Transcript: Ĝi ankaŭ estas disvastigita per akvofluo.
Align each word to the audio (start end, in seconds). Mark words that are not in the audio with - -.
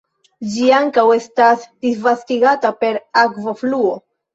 Ĝi 0.53 0.71
ankaŭ 0.77 1.03
estas 1.19 1.69
disvastigita 1.87 2.77
per 2.83 3.03
akvofluo. 3.29 3.99